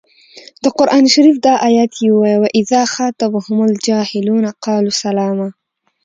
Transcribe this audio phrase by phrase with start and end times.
[0.63, 5.47] د قران شریف دا ایت یې ووايه و اذا خاطبهم الجاهلون قالو سلاما.